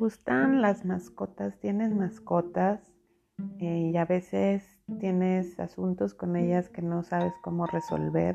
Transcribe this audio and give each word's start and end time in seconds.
gustan 0.00 0.62
las 0.62 0.86
mascotas? 0.86 1.60
¿Tienes 1.60 1.94
mascotas? 1.94 2.80
Eh, 3.58 3.90
y 3.92 3.96
a 3.98 4.06
veces 4.06 4.80
tienes 4.98 5.60
asuntos 5.60 6.14
con 6.14 6.36
ellas 6.36 6.70
que 6.70 6.80
no 6.80 7.02
sabes 7.02 7.34
cómo 7.42 7.66
resolver. 7.66 8.34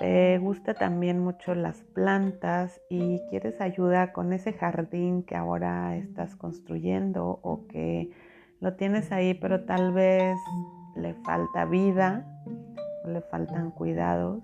Te 0.00 0.36
gusta 0.38 0.74
también 0.74 1.20
mucho 1.20 1.54
las 1.54 1.84
plantas 1.94 2.80
y 2.90 3.20
quieres 3.30 3.60
ayuda 3.60 4.12
con 4.12 4.32
ese 4.32 4.52
jardín 4.52 5.22
que 5.22 5.36
ahora 5.36 5.96
estás 5.96 6.34
construyendo 6.34 7.38
o 7.42 7.68
que 7.68 8.10
lo 8.58 8.74
tienes 8.74 9.12
ahí 9.12 9.34
pero 9.34 9.64
tal 9.64 9.92
vez 9.92 10.36
le 10.96 11.14
falta 11.14 11.66
vida 11.66 12.26
o 13.04 13.10
le 13.10 13.20
faltan 13.20 13.70
cuidados. 13.70 14.42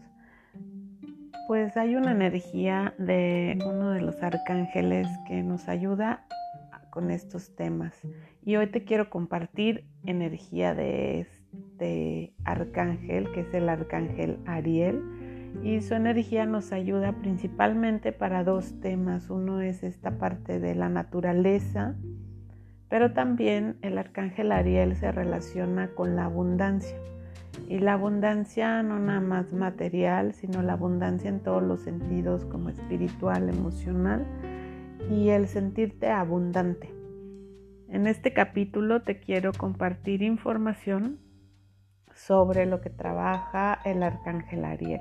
Pues 1.47 1.77
hay 1.77 1.95
una 1.95 2.13
energía 2.13 2.95
de 2.97 3.59
uno 3.67 3.91
de 3.91 4.01
los 4.01 4.23
arcángeles 4.23 5.07
que 5.29 5.43
nos 5.43 5.69
ayuda 5.69 6.25
con 6.89 7.11
estos 7.11 7.55
temas. 7.55 8.01
Y 8.47 8.57
hoy 8.57 8.69
te 8.69 8.85
quiero 8.85 9.11
compartir 9.11 9.85
energía 10.07 10.75
de 10.75 11.21
este 11.21 12.33
arcángel, 12.45 13.31
que 13.33 13.41
es 13.41 13.53
el 13.53 13.69
arcángel 13.69 14.39
Ariel. 14.47 15.03
Y 15.63 15.83
su 15.83 15.93
energía 15.93 16.47
nos 16.47 16.73
ayuda 16.73 17.13
principalmente 17.13 18.13
para 18.13 18.43
dos 18.43 18.81
temas. 18.81 19.29
Uno 19.29 19.61
es 19.61 19.83
esta 19.83 20.17
parte 20.17 20.61
de 20.61 20.75
la 20.75 20.89
naturaleza, 20.89 21.95
pero 22.89 23.13
también 23.13 23.77
el 23.83 23.99
arcángel 23.99 24.51
Ariel 24.51 24.97
se 24.97 25.13
relaciona 25.13 25.89
con 25.89 26.17
la 26.17 26.25
abundancia. 26.25 26.97
Y 27.69 27.79
la 27.79 27.95
abundancia 27.95 28.83
no 28.83 28.99
nada 28.99 29.21
más 29.21 29.53
material, 29.53 30.35
sino 30.35 30.63
la 30.63 30.75
abundancia 30.75 31.31
en 31.31 31.41
todos 31.41 31.63
los 31.63 31.81
sentidos 31.81 32.45
como 32.45 32.69
espiritual, 32.69 33.49
emocional 33.49 34.27
y 35.11 35.31
el 35.31 35.49
sentirte 35.49 36.11
abundante. 36.11 36.93
En 37.89 38.07
este 38.07 38.33
capítulo 38.33 39.03
te 39.03 39.21
quiero 39.21 39.53
compartir 39.53 40.23
información 40.23 41.21
sobre 42.15 42.67
lo 42.67 42.81
que 42.81 42.91
trabaja 42.91 43.79
el 43.85 44.03
arcángel 44.03 44.65
Ariel. 44.65 45.01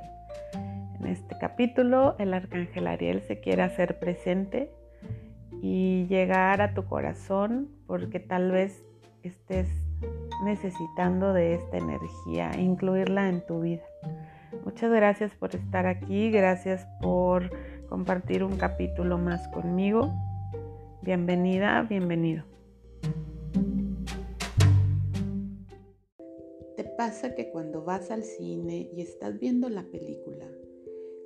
En 0.99 1.07
este 1.07 1.37
capítulo 1.39 2.15
el 2.19 2.33
arcángel 2.33 2.87
Ariel 2.87 3.21
se 3.21 3.39
quiere 3.39 3.63
hacer 3.63 3.99
presente 3.99 4.71
y 5.61 6.07
llegar 6.07 6.61
a 6.61 6.73
tu 6.73 6.85
corazón 6.85 7.69
porque 7.87 8.19
tal 8.19 8.51
vez 8.51 8.83
estés 9.23 9.69
necesitando 10.43 11.33
de 11.33 11.55
esta 11.55 11.77
energía, 11.77 12.51
incluirla 12.57 13.29
en 13.29 13.45
tu 13.45 13.61
vida. 13.61 13.83
Muchas 14.65 14.91
gracias 14.91 15.31
por 15.35 15.55
estar 15.55 15.87
aquí, 15.87 16.31
gracias 16.31 16.87
por 17.01 17.49
compartir 17.89 18.43
un 18.43 18.57
capítulo 18.57 19.17
más 19.17 19.47
conmigo. 19.49 20.13
Bienvenida, 21.01 21.81
bienvenido. 21.83 22.43
¿Te 26.77 26.83
pasa 26.85 27.35
que 27.35 27.49
cuando 27.51 27.83
vas 27.83 28.09
al 28.09 28.23
cine 28.23 28.89
y 28.95 29.01
estás 29.01 29.39
viendo 29.39 29.69
la 29.69 29.83
película, 29.83 30.45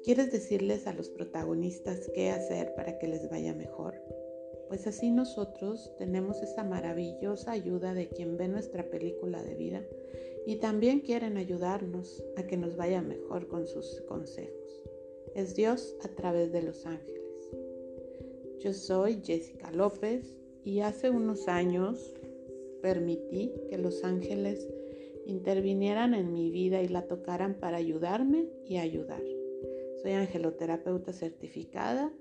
quieres 0.03 0.31
decirles 0.31 0.87
a 0.87 0.93
los 0.93 1.09
protagonistas 1.09 2.09
qué 2.15 2.31
hacer 2.31 2.73
para 2.75 2.97
que 2.97 3.07
les 3.07 3.29
vaya 3.29 3.53
mejor? 3.53 3.95
Pues 4.67 4.85
así 4.85 5.11
nosotros 5.11 5.91
tenemos 5.97 6.41
esa 6.41 6.63
maravillosa 6.63 7.51
ayuda 7.51 7.93
de 7.93 8.09
quien 8.09 8.37
ve 8.37 8.47
nuestra 8.47 8.89
película 8.89 9.41
de 9.41 9.55
vida 9.55 9.81
y 10.45 10.57
también 10.57 10.99
quieren 10.99 11.37
ayudarnos 11.37 12.23
a 12.35 12.43
que 12.43 12.57
nos 12.57 12.75
vaya 12.75 13.01
mejor 13.01 13.47
con 13.47 13.67
sus 13.67 14.01
consejos. 14.01 14.83
Es 15.35 15.55
Dios 15.55 15.95
a 16.03 16.09
través 16.09 16.51
de 16.51 16.63
los 16.63 16.85
ángeles. 16.85 17.17
Yo 18.59 18.73
soy 18.73 19.21
Jessica 19.23 19.71
López 19.71 20.35
y 20.63 20.81
hace 20.81 21.09
unos 21.09 21.47
años 21.47 22.13
permití 22.81 23.53
que 23.69 23.77
los 23.77 24.03
ángeles 24.03 24.67
intervinieran 25.25 26.13
en 26.13 26.33
mi 26.33 26.49
vida 26.51 26.81
y 26.81 26.87
la 26.87 27.07
tocaran 27.07 27.55
para 27.55 27.77
ayudarme 27.77 28.49
y 28.65 28.77
ayudar. 28.77 29.23
Soy 30.01 30.11
angeloterapeuta 30.11 31.11
certificada 31.13 32.11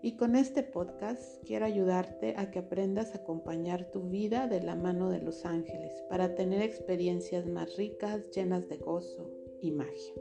y 0.00 0.16
con 0.16 0.36
este 0.36 0.62
podcast 0.62 1.42
quiero 1.44 1.66
ayudarte 1.66 2.34
a 2.36 2.50
que 2.50 2.60
aprendas 2.60 3.14
a 3.14 3.18
acompañar 3.18 3.90
tu 3.90 4.08
vida 4.08 4.46
de 4.46 4.62
la 4.62 4.76
mano 4.76 5.10
de 5.10 5.20
los 5.20 5.44
ángeles 5.44 6.04
para 6.08 6.34
tener 6.34 6.62
experiencias 6.62 7.46
más 7.46 7.76
ricas, 7.76 8.30
llenas 8.30 8.68
de 8.68 8.76
gozo 8.76 9.28
y 9.60 9.72
magia. 9.72 10.14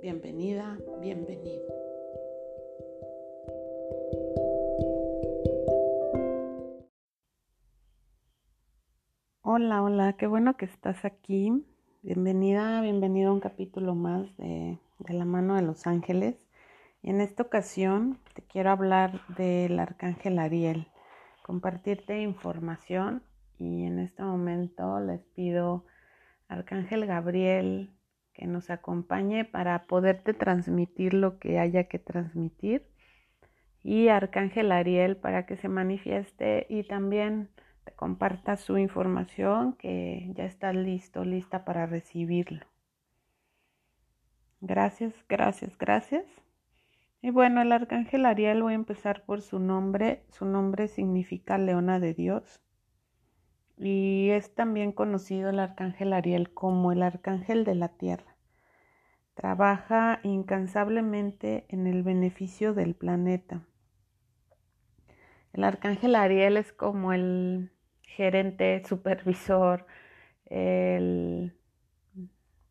Bienvenida, 0.00 0.78
bienvenido. 1.00 1.66
Hola, 9.42 9.82
hola, 9.82 10.16
qué 10.16 10.26
bueno 10.26 10.56
que 10.56 10.66
estás 10.66 11.04
aquí. 11.04 11.64
Bienvenida, 12.02 12.80
bienvenido 12.80 13.30
a 13.30 13.34
un 13.34 13.40
capítulo 13.40 13.96
más 13.96 14.36
de, 14.36 14.78
de 15.00 15.14
la 15.14 15.24
mano 15.24 15.56
de 15.56 15.62
los 15.62 15.86
ángeles. 15.86 16.45
En 17.06 17.20
esta 17.20 17.44
ocasión 17.44 18.18
te 18.34 18.42
quiero 18.42 18.70
hablar 18.70 19.24
del 19.28 19.78
arcángel 19.78 20.40
Ariel, 20.40 20.88
compartirte 21.44 22.20
información 22.20 23.22
y 23.60 23.84
en 23.84 24.00
este 24.00 24.24
momento 24.24 24.98
les 24.98 25.20
pido 25.26 25.84
arcángel 26.48 27.06
Gabriel 27.06 27.94
que 28.32 28.48
nos 28.48 28.70
acompañe 28.70 29.44
para 29.44 29.86
poderte 29.86 30.34
transmitir 30.34 31.14
lo 31.14 31.38
que 31.38 31.60
haya 31.60 31.84
que 31.84 32.00
transmitir 32.00 32.84
y 33.84 34.08
arcángel 34.08 34.72
Ariel 34.72 35.16
para 35.16 35.46
que 35.46 35.56
se 35.56 35.68
manifieste 35.68 36.66
y 36.68 36.82
también 36.82 37.50
te 37.84 37.92
comparta 37.92 38.56
su 38.56 38.78
información 38.78 39.74
que 39.74 40.32
ya 40.34 40.44
está 40.44 40.72
listo, 40.72 41.24
lista 41.24 41.64
para 41.64 41.86
recibirlo. 41.86 42.66
Gracias, 44.60 45.14
gracias, 45.28 45.78
gracias. 45.78 46.45
Y 47.22 47.30
bueno, 47.30 47.62
el 47.62 47.72
arcángel 47.72 48.26
Ariel, 48.26 48.62
voy 48.62 48.72
a 48.72 48.76
empezar 48.76 49.24
por 49.24 49.42
su 49.42 49.58
nombre. 49.58 50.24
Su 50.28 50.44
nombre 50.44 50.88
significa 50.88 51.58
leona 51.58 51.98
de 51.98 52.14
Dios. 52.14 52.60
Y 53.78 54.30
es 54.30 54.54
también 54.54 54.92
conocido 54.92 55.50
el 55.50 55.58
arcángel 55.58 56.12
Ariel 56.12 56.52
como 56.52 56.92
el 56.92 57.02
arcángel 57.02 57.64
de 57.64 57.74
la 57.74 57.88
tierra. 57.88 58.36
Trabaja 59.34 60.20
incansablemente 60.22 61.66
en 61.68 61.86
el 61.86 62.02
beneficio 62.02 62.74
del 62.74 62.94
planeta. 62.94 63.66
El 65.52 65.64
arcángel 65.64 66.14
Ariel 66.14 66.56
es 66.56 66.72
como 66.72 67.12
el 67.12 67.70
gerente, 68.02 68.82
supervisor, 68.84 69.86
el 70.46 71.54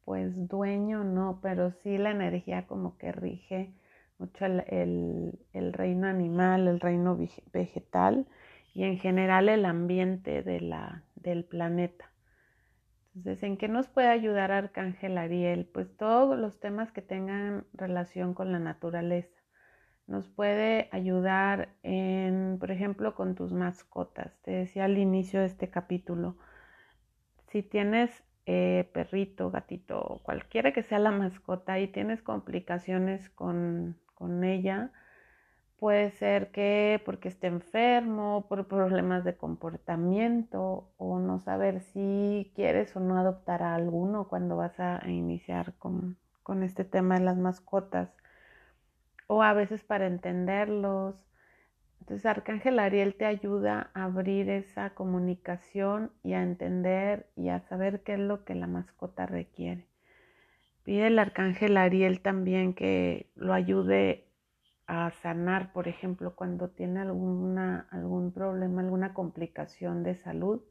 pues 0.05 0.47
dueño, 0.47 1.03
no, 1.03 1.39
pero 1.41 1.71
sí 1.71 1.97
la 1.97 2.11
energía 2.11 2.67
como 2.67 2.97
que 2.97 3.11
rige 3.11 3.73
mucho 4.17 4.45
el, 4.45 5.73
reino 5.73 6.07
animal, 6.07 6.67
el 6.67 6.79
reino 6.79 7.17
vegetal 7.51 8.27
y 8.73 8.83
en 8.83 8.97
general 8.97 9.49
el 9.49 9.65
ambiente 9.65 10.41
de 10.43 10.61
la, 10.61 11.03
del 11.15 11.43
planeta. 11.43 12.11
Entonces, 13.15 13.43
¿en 13.43 13.57
qué 13.57 13.67
nos 13.67 13.87
puede 13.87 14.09
ayudar 14.09 14.51
Arcángel 14.51 15.17
Ariel? 15.17 15.69
Pues 15.73 15.95
todos 15.95 16.37
los 16.37 16.59
temas 16.59 16.91
que 16.91 17.01
tengan 17.01 17.65
relación 17.73 18.33
con 18.33 18.51
la 18.51 18.59
naturaleza. 18.59 19.41
Nos 20.07 20.27
puede 20.27 20.89
ayudar 20.91 21.69
en, 21.81 22.57
por 22.59 22.71
ejemplo, 22.71 23.15
con 23.15 23.35
tus 23.35 23.53
mascotas. 23.53 24.37
Te 24.43 24.51
decía 24.51 24.85
al 24.85 24.97
inicio 24.97 25.39
de 25.39 25.47
este 25.47 25.69
capítulo, 25.69 26.37
si 27.47 27.63
tienes 27.63 28.23
eh, 28.45 28.89
perrito, 28.93 29.49
gatito, 29.49 30.19
cualquiera 30.23 30.73
que 30.73 30.83
sea 30.83 30.99
la 30.99 31.11
mascota 31.11 31.79
y 31.79 31.87
tienes 31.87 32.21
complicaciones 32.21 33.29
con 33.29 33.97
con 34.15 34.43
ella. 34.43 34.91
Puede 35.77 36.11
ser 36.11 36.51
que 36.51 37.01
porque 37.05 37.27
esté 37.27 37.47
enfermo, 37.47 38.45
por 38.47 38.67
problemas 38.67 39.23
de 39.23 39.35
comportamiento 39.35 40.89
o 40.97 41.19
no 41.19 41.39
saber 41.39 41.81
si 41.81 42.51
quieres 42.55 42.95
o 42.95 42.99
no 43.01 43.17
adoptar 43.19 43.61
a 43.61 43.75
alguno 43.75 44.27
cuando 44.27 44.55
vas 44.57 44.79
a 44.79 45.01
iniciar 45.07 45.73
con, 45.77 46.17
con 46.43 46.63
este 46.63 46.85
tema 46.85 47.19
de 47.19 47.25
las 47.25 47.37
mascotas. 47.37 48.09
O 49.27 49.43
a 49.43 49.53
veces 49.53 49.83
para 49.83 50.07
entenderlos. 50.07 51.15
Entonces 51.99 52.25
Arcángel 52.25 52.79
Ariel 52.79 53.15
te 53.15 53.25
ayuda 53.25 53.89
a 53.93 54.05
abrir 54.05 54.49
esa 54.49 54.91
comunicación 54.91 56.11
y 56.23 56.33
a 56.33 56.43
entender 56.43 57.27
y 57.35 57.49
a 57.49 57.61
saber 57.61 58.01
qué 58.03 58.13
es 58.13 58.19
lo 58.19 58.45
que 58.45 58.55
la 58.55 58.67
mascota 58.67 59.25
requiere. 59.25 59.87
Pide 60.85 61.07
el 61.07 61.19
arcángel 61.19 61.75
Ariel 61.75 62.21
también 62.21 62.73
que 62.73 63.29
lo 63.35 63.53
ayude 63.53 64.29
a 64.87 65.11
sanar, 65.21 65.73
por 65.73 65.89
ejemplo, 65.89 66.35
cuando 66.35 66.69
tiene 66.69 67.01
alguna, 67.01 67.87
algún 67.91 68.31
problema, 68.31 68.81
alguna 68.81 69.13
complicación 69.13 70.03
de 70.03 70.15
salud. 70.15 70.61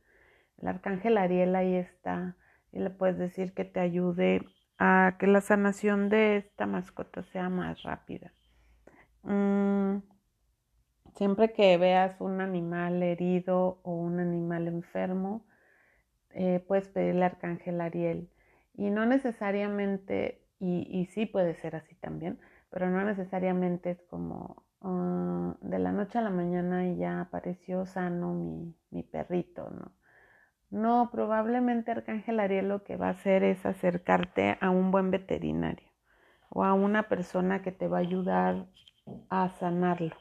El 0.62 0.68
arcángel 0.68 1.18
Ariel 1.18 1.54
ahí 1.54 1.74
está 1.74 2.36
y 2.72 2.78
le 2.78 2.88
puedes 2.88 3.18
decir 3.18 3.52
que 3.52 3.66
te 3.66 3.80
ayude 3.80 4.46
a 4.78 5.16
que 5.18 5.26
la 5.26 5.42
sanación 5.42 6.08
de 6.08 6.38
esta 6.38 6.64
mascota 6.66 7.22
sea 7.24 7.50
más 7.50 7.82
rápida. 7.82 8.32
Mm, 9.24 9.98
Siempre 11.16 11.52
que 11.52 11.78
veas 11.78 12.20
un 12.20 12.40
animal 12.40 13.00
herido 13.02 13.78
o 13.84 13.94
un 13.94 14.18
animal 14.18 14.66
enfermo, 14.66 15.46
eh, 16.30 16.58
puedes 16.66 16.88
pedirle 16.88 17.24
Arcángel 17.24 17.80
Ariel. 17.80 18.28
Y 18.74 18.90
no 18.90 19.06
necesariamente, 19.06 20.46
y, 20.58 21.06
sí 21.06 21.26
puede 21.26 21.54
ser 21.54 21.76
así 21.76 21.94
también, 21.96 22.38
pero 22.70 22.90
no 22.90 23.04
necesariamente 23.04 23.90
es 23.90 24.02
como 24.02 24.64
ah, 24.80 25.56
de 25.60 25.78
la 25.78 25.92
noche 25.92 26.18
a 26.18 26.22
la 26.22 26.30
mañana 26.30 26.86
y 26.88 26.96
ya 26.96 27.20
apareció 27.20 27.86
sano 27.86 28.34
mi, 28.34 28.74
mi 28.90 29.02
perrito, 29.02 29.70
¿no? 29.70 29.92
No, 30.70 31.10
probablemente 31.12 31.92
Arcángel 31.92 32.40
Ariel 32.40 32.68
lo 32.68 32.82
que 32.82 32.96
va 32.96 33.06
a 33.06 33.10
hacer 33.10 33.44
es 33.44 33.64
acercarte 33.64 34.58
a 34.60 34.70
un 34.70 34.90
buen 34.90 35.12
veterinario 35.12 35.88
o 36.48 36.64
a 36.64 36.72
una 36.72 37.04
persona 37.08 37.62
que 37.62 37.70
te 37.70 37.86
va 37.86 37.98
a 37.98 38.00
ayudar 38.00 38.66
a 39.28 39.50
sanarlo 39.50 40.16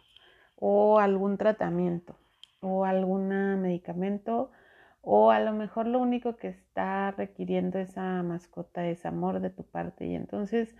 o 0.55 0.99
algún 0.99 1.37
tratamiento 1.37 2.17
o 2.61 2.85
algún 2.85 3.29
medicamento 3.61 4.51
o 5.03 5.31
a 5.31 5.39
lo 5.41 5.53
mejor 5.53 5.87
lo 5.87 5.99
único 5.99 6.37
que 6.37 6.49
está 6.49 7.11
requiriendo 7.11 7.79
esa 7.79 8.23
mascota 8.23 8.87
es 8.87 9.05
amor 9.05 9.41
de 9.41 9.51
tu 9.51 9.63
parte 9.65 10.07
y 10.07 10.15
entonces 10.15 10.75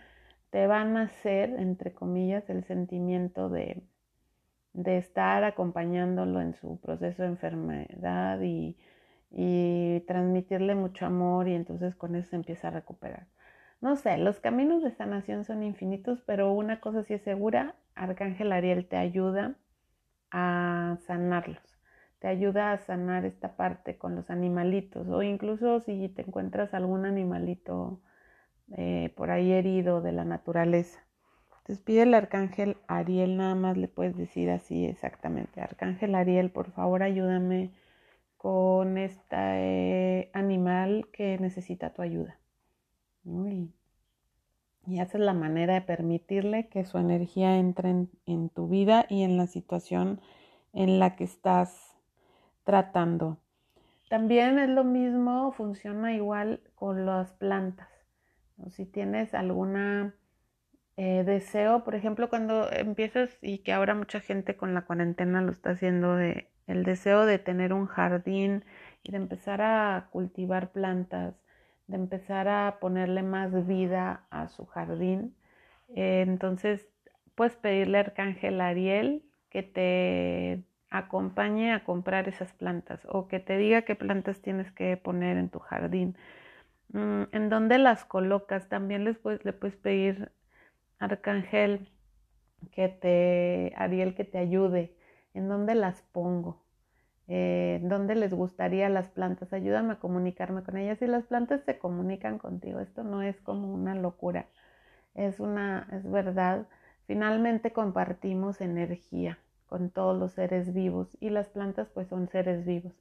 te 0.52 0.68
van 0.68 0.98
a 0.98 1.04
hacer, 1.04 1.52
entre 1.60 1.94
comillas, 1.94 2.50
el 2.50 2.64
sentimiento 2.66 3.50
de, 3.50 3.84
de 4.74 4.98
estar 4.98 5.44
acompañándolo 5.44 6.42
en 6.42 6.54
su 6.56 6.80
proceso 6.80 7.24
de 7.24 7.30
enfermedad 7.30 8.42
y, 8.42 8.78
y 9.31 10.02
transmitirle 10.08 10.75
mucho 10.75 11.06
amor 11.06 11.48
y 11.48 11.56
entonces 11.56 11.96
con 11.96 12.16
eso 12.16 12.30
se 12.31 12.36
empieza 12.38 12.70
a 12.70 12.72
recuperar. 12.72 13.28
No 13.81 13.96
sé, 13.98 14.18
los 14.18 14.40
caminos 14.40 14.84
de 14.84 14.92
sanación 14.92 15.44
son 15.46 15.64
infinitos, 15.64 16.22
pero 16.25 16.54
una 16.54 16.80
cosa 16.80 17.04
sí 17.04 17.14
es 17.16 17.22
segura, 17.24 17.75
Arcángel 17.96 18.52
Ariel 18.54 18.88
te 18.88 18.98
ayuda 18.98 19.56
a 20.31 20.98
sanarlos, 21.08 21.73
te 22.24 22.30
ayuda 22.30 22.72
a 22.72 22.78
sanar 22.78 23.25
esta 23.25 23.58
parte 23.58 23.98
con 23.98 24.16
los 24.16 24.30
animalitos 24.30 25.10
o 25.10 25.24
incluso 25.24 25.81
si 25.81 26.08
te 26.08 26.22
encuentras 26.22 26.74
algún 26.74 27.06
animalito 27.06 28.00
eh, 28.78 29.12
por 29.18 29.30
ahí 29.30 29.52
herido 29.52 30.00
de 30.00 30.14
la 30.14 30.24
naturaleza. 30.24 31.02
Entonces 31.50 31.84
pide 31.84 32.04
el 32.04 32.14
arcángel 32.14 32.78
Ariel, 32.88 33.36
nada 33.36 33.56
más 33.56 33.75
le 33.75 33.90
puedes 33.90 34.16
decir 34.16 34.52
así 34.52 34.86
exactamente, 34.86 35.60
arcángel 35.60 36.16
Ariel, 36.16 36.50
por 36.50 36.72
favor 36.72 37.04
ayúdame 37.04 37.72
con 38.38 38.98
este 38.98 40.30
animal 40.31 41.10
que 41.12 41.38
necesita 41.40 41.90
tu 41.90 42.04
ayuda. 42.04 42.40
Y 43.25 45.02
esa 45.02 45.18
es 45.18 45.24
la 45.25 45.34
manera 45.34 45.74
de 45.74 45.81
permitirle 45.81 46.70
que 46.70 46.86
su 46.86 47.00
energía 47.00 47.58
entre 47.58 48.08
en, 48.25 48.48
tu 48.48 48.70
vida 48.70 49.08
y 49.10 49.24
en 49.24 49.36
la 49.36 49.48
situación 49.48 50.22
en 50.72 51.00
la 51.00 51.18
que 51.18 51.25
estás 51.25 51.93
tratando. 52.63 53.39
También 54.10 54.60
es 54.60 54.69
lo 54.69 54.83
mismo, 54.83 55.51
funciona 55.54 56.13
igual 56.13 56.62
con 56.75 57.06
las 57.06 57.31
plantas. 57.33 57.89
Si 58.69 58.86
tienes 58.86 59.33
alguna 59.33 60.13
eh, 60.98 61.24
deseo, 61.25 61.83
por 61.83 61.95
ejemplo, 61.95 62.30
cuando 62.30 62.71
empiezas 62.71 63.36
y 63.42 63.60
que 63.60 63.74
ahora 63.74 63.95
mucha 63.95 64.19
gente 64.19 64.56
con 64.56 64.74
la 64.74 64.83
cuarentena 64.83 65.42
lo 65.42 65.51
está 65.51 65.71
haciendo 65.71 66.19
el 66.19 66.83
deseo 66.83 67.25
de 67.25 67.39
tener 67.39 67.74
un 67.74 67.88
jardín 67.88 68.63
y 69.01 69.12
de 69.12 69.18
empezar 69.18 69.62
a 69.62 70.10
cultivar 70.12 70.71
plantas, 70.71 71.36
de 71.88 71.95
empezar 71.95 72.48
a 72.48 72.77
ponerle 72.80 73.24
más 73.24 73.68
vida 73.68 74.25
a 74.30 74.48
su 74.48 74.65
jardín. 74.65 75.36
Eh, 75.95 76.21
entonces, 76.21 76.88
puedes 77.36 77.56
pedirle 77.56 77.98
a 77.98 78.01
Arcángel 78.01 78.62
Ariel 78.62 79.24
que 79.50 79.63
te 79.63 80.63
acompañe 80.94 81.74
a 81.74 81.84
comprar 81.84 82.30
esas 82.30 82.54
plantas 82.54 83.01
o 83.10 83.28
que 83.28 83.40
te 83.40 83.57
diga 83.57 83.84
qué 83.84 83.95
plantas 83.95 84.42
tienes 84.42 84.72
que 84.72 84.95
poner 84.98 85.38
en 85.38 85.50
tu 85.50 85.60
jardín. 85.60 86.16
Mm, 86.94 87.24
en 87.31 87.50
dónde 87.50 87.80
las 87.80 88.06
colocas, 88.06 88.69
también 88.69 89.04
les 89.06 89.18
puedes, 89.18 89.44
le 89.45 89.54
puedes 89.54 89.75
pedir 89.78 90.31
Arcángel 91.00 91.90
que 92.72 92.90
te, 92.90 93.74
Ariel 93.78 94.16
que 94.16 94.25
te 94.25 94.38
ayude, 94.38 94.95
en 95.34 95.50
dónde 95.50 95.75
las 95.75 96.01
pongo 96.04 96.63
eh, 97.28 97.80
dónde 97.84 98.16
les 98.16 98.34
gustaría 98.34 98.89
las 98.89 99.10
plantas, 99.10 99.54
ayúdame 99.54 99.94
a 99.94 100.00
comunicarme 100.00 100.63
con 100.63 100.78
ellas 100.78 101.01
y 101.01 101.07
las 101.07 101.25
plantas 101.25 101.62
se 101.63 101.78
comunican 101.80 102.38
contigo. 102.38 102.80
Esto 102.80 103.04
no 103.04 103.22
es 103.22 103.39
como 103.42 103.74
una 103.74 103.96
locura, 103.96 104.48
es 105.16 105.39
una, 105.39 105.88
es 105.92 106.10
verdad. 106.10 106.68
Finalmente 107.07 107.74
compartimos 107.74 108.62
energía 108.62 109.39
con 109.74 109.90
todos 109.90 110.16
los 110.16 110.34
seres 110.34 110.72
vivos 110.72 111.18
y 111.20 111.31
las 111.31 111.50
plantas 111.50 111.90
pues 111.90 112.08
son 112.08 112.28
seres 112.28 112.64
vivos. 112.64 112.94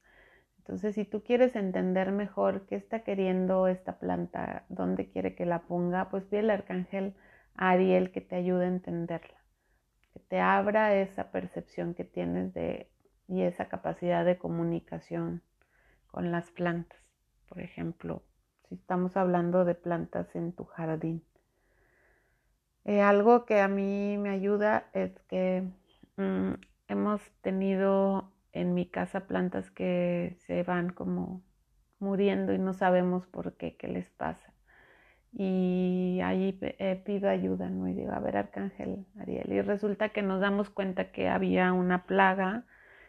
Entonces, 0.56 0.94
si 0.94 1.04
tú 1.04 1.22
quieres 1.22 1.54
entender 1.54 2.12
mejor 2.12 2.64
qué 2.64 2.76
está 2.76 3.00
queriendo 3.00 3.66
esta 3.66 3.98
planta, 3.98 4.64
dónde 4.70 5.10
quiere 5.10 5.34
que 5.34 5.44
la 5.44 5.64
ponga, 5.64 6.08
pues 6.08 6.24
pide 6.24 6.40
al 6.40 6.48
arcángel 6.48 7.14
Ariel 7.56 8.10
que 8.10 8.22
te 8.22 8.36
ayude 8.36 8.64
a 8.64 8.68
entenderla, 8.68 9.36
que 10.14 10.20
te 10.20 10.40
abra 10.40 10.94
esa 10.94 11.30
percepción 11.30 11.92
que 11.92 12.04
tienes 12.04 12.54
de 12.54 12.88
y 13.28 13.42
esa 13.42 13.68
capacidad 13.68 14.24
de 14.24 14.38
comunicación 14.38 15.42
con 16.06 16.32
las 16.32 16.50
plantas. 16.52 17.02
Por 17.50 17.60
ejemplo, 17.60 18.22
si 18.70 18.76
estamos 18.76 19.18
hablando 19.18 19.66
de 19.66 19.74
plantas 19.74 20.34
en 20.34 20.54
tu 20.54 20.64
jardín. 20.64 21.22
Eh, 22.86 23.02
algo 23.02 23.44
que 23.44 23.60
a 23.60 23.68
mí 23.68 24.16
me 24.16 24.30
ayuda 24.30 24.88
es 24.94 25.12
que 25.28 25.68
mm, 26.16 26.52
hemos 26.88 27.22
tenido 27.42 28.32
en 28.52 28.74
mi 28.74 28.86
casa 28.86 29.26
plantas 29.26 29.70
que 29.70 30.36
se 30.46 30.62
van 30.62 30.90
como 30.90 31.42
muriendo 31.98 32.52
y 32.52 32.58
no 32.58 32.72
sabemos 32.74 33.26
por 33.26 33.54
qué, 33.56 33.76
qué 33.76 33.88
les 33.88 34.10
pasa. 34.10 34.52
Y 35.32 36.20
ahí 36.22 36.58
eh, 36.60 37.02
pido 37.04 37.30
ayuda, 37.30 37.70
¿no? 37.70 37.88
Y 37.88 37.94
digo, 37.94 38.12
a 38.12 38.20
ver, 38.20 38.36
Arcángel 38.36 39.06
Ariel. 39.18 39.50
Y 39.52 39.62
resulta 39.62 40.10
que 40.10 40.22
nos 40.22 40.40
damos 40.40 40.68
cuenta 40.70 41.10
que 41.10 41.28
había 41.28 41.72
una 41.72 42.04
plaga 42.06 42.64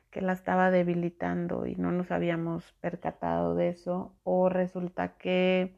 que 0.09 0.21
la 0.21 0.33
estaba 0.33 0.71
debilitando 0.71 1.65
y 1.65 1.75
no 1.75 1.91
nos 1.91 2.11
habíamos 2.11 2.71
percatado 2.81 3.55
de 3.55 3.69
eso 3.69 4.15
o 4.23 4.47
resulta 4.47 5.17
que 5.17 5.75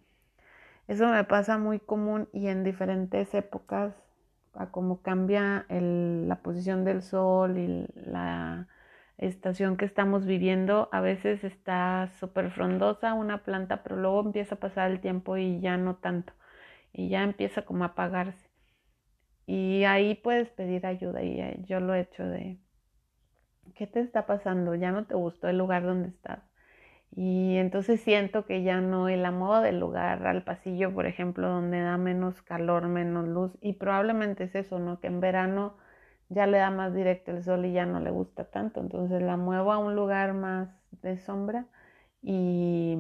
eso 0.87 1.07
me 1.07 1.23
pasa 1.23 1.57
muy 1.57 1.79
común 1.79 2.27
y 2.33 2.47
en 2.47 2.63
diferentes 2.63 3.33
épocas 3.33 4.04
a 4.57 4.71
cómo 4.71 5.01
cambia 5.01 5.65
la 5.69 6.35
posición 6.41 6.83
del 6.85 7.01
sol 7.01 7.57
y 7.57 7.87
la 7.95 8.67
estación 9.17 9.77
que 9.77 9.85
estamos 9.85 10.25
viviendo 10.25 10.89
a 10.91 11.01
veces 11.01 11.43
está 11.43 12.09
súper 12.19 12.51
frondosa 12.51 13.13
una 13.13 13.43
planta 13.43 13.83
pero 13.83 13.95
luego 13.97 14.21
empieza 14.21 14.55
a 14.55 14.59
pasar 14.59 14.91
el 14.91 14.99
tiempo 14.99 15.37
y 15.37 15.59
ya 15.61 15.77
no 15.77 15.95
tanto 15.95 16.33
y 16.93 17.09
ya 17.09 17.23
empieza 17.23 17.63
como 17.63 17.83
a 17.85 17.87
apagarse 17.87 18.49
y 19.47 19.83
ahí 19.85 20.15
puedes 20.15 20.49
pedir 20.49 20.85
ayuda 20.85 21.23
y 21.23 21.39
eh, 21.39 21.59
yo 21.67 21.79
lo 21.79 21.93
he 21.93 22.01
hecho 22.01 22.23
de 22.25 22.59
¿qué 23.75 23.87
te 23.87 23.99
está 23.99 24.25
pasando? 24.25 24.75
Ya 24.75 24.91
no 24.91 25.05
te 25.05 25.15
gustó 25.15 25.47
el 25.49 25.57
lugar 25.57 25.83
donde 25.83 26.09
estás. 26.09 26.39
Y 27.15 27.55
entonces 27.57 28.01
siento 28.01 28.45
que 28.45 28.63
ya 28.63 28.81
no 28.81 29.07
el 29.07 29.31
moda 29.31 29.61
del 29.61 29.79
lugar 29.79 30.27
al 30.27 30.43
pasillo, 30.43 30.93
por 30.93 31.05
ejemplo, 31.05 31.47
donde 31.47 31.79
da 31.81 31.97
menos 31.97 32.41
calor, 32.41 32.87
menos 32.89 33.27
luz. 33.27 33.57
Y 33.61 33.73
probablemente 33.73 34.43
es 34.45 34.55
eso, 34.55 34.79
¿no? 34.79 34.99
Que 34.99 35.07
en 35.07 35.21
verano 35.21 35.77
ya 36.29 36.45
le 36.47 36.57
da 36.57 36.71
más 36.71 36.93
directo 36.93 37.31
el 37.31 37.43
sol 37.43 37.65
y 37.65 37.73
ya 37.73 37.85
no 37.85 37.99
le 38.01 38.11
gusta 38.11 38.45
tanto. 38.45 38.81
Entonces 38.81 39.21
la 39.21 39.37
muevo 39.37 39.71
a 39.71 39.77
un 39.77 39.95
lugar 39.95 40.33
más 40.33 40.69
de 41.01 41.17
sombra 41.17 41.67
y, 42.21 42.97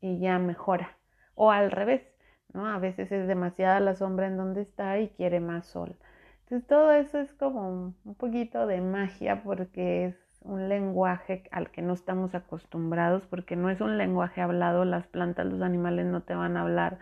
y 0.00 0.20
ya 0.20 0.38
mejora. 0.38 0.96
O 1.34 1.50
al 1.50 1.70
revés, 1.72 2.02
¿no? 2.52 2.66
A 2.68 2.78
veces 2.78 3.10
es 3.12 3.26
demasiada 3.26 3.80
la 3.80 3.94
sombra 3.96 4.26
en 4.28 4.36
donde 4.36 4.62
está 4.62 5.00
y 5.00 5.08
quiere 5.10 5.40
más 5.40 5.66
sol. 5.66 5.96
Entonces 6.44 6.68
todo 6.68 6.92
eso 6.92 7.18
es 7.18 7.32
como 7.34 7.94
un 8.04 8.14
poquito 8.16 8.66
de 8.66 8.80
magia 8.80 9.42
porque 9.42 10.06
es 10.06 10.21
un 10.44 10.68
lenguaje 10.68 11.44
al 11.50 11.70
que 11.70 11.82
no 11.82 11.92
estamos 11.94 12.34
acostumbrados, 12.34 13.26
porque 13.26 13.56
no 13.56 13.70
es 13.70 13.80
un 13.80 13.98
lenguaje 13.98 14.40
hablado, 14.40 14.84
las 14.84 15.06
plantas, 15.06 15.46
los 15.46 15.62
animales 15.62 16.06
no 16.06 16.22
te 16.22 16.34
van 16.34 16.56
a 16.56 16.62
hablar 16.62 16.98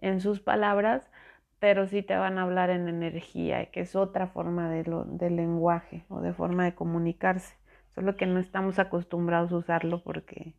en 0.00 0.20
sus 0.20 0.40
palabras, 0.40 1.10
pero 1.58 1.86
sí 1.86 2.02
te 2.02 2.16
van 2.16 2.38
a 2.38 2.42
hablar 2.42 2.70
en 2.70 2.88
energía, 2.88 3.66
que 3.70 3.80
es 3.80 3.96
otra 3.96 4.26
forma 4.26 4.70
de, 4.70 5.30
lenguaje 5.30 6.04
o 6.08 6.20
de 6.20 6.32
forma 6.32 6.64
de 6.64 6.74
comunicarse, 6.74 7.56
solo 7.94 8.16
que 8.16 8.26
no 8.26 8.38
estamos 8.38 8.78
acostumbrados 8.78 9.52
a 9.52 9.56
usarlo 9.56 10.02
porque, 10.02 10.54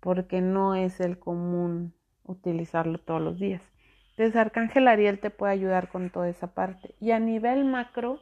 porque 0.00 0.40
no 0.40 0.74
es 0.74 1.00
el 1.00 1.18
común 1.18 1.94
utilizarlo 2.24 2.98
todos 2.98 3.20
los 3.20 3.38
días. 3.38 3.62
Entonces, 4.10 4.36
Arcángel 4.36 4.88
Ariel 4.88 5.20
te 5.20 5.30
puede 5.30 5.52
ayudar 5.52 5.88
con 5.88 6.10
toda 6.10 6.28
esa 6.28 6.52
parte. 6.52 6.94
Y 6.98 7.12
a 7.12 7.20
nivel 7.20 7.64
macro, 7.64 8.20